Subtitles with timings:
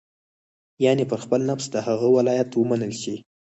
[0.85, 3.15] یعنې پر خپل نفس د هغه ولایت ومنل شي.